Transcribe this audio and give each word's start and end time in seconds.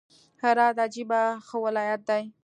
هرات 0.41 0.75
عجبه 0.83 1.21
ښه 1.47 1.57
ولايت 1.65 2.01
دئ! 2.09 2.23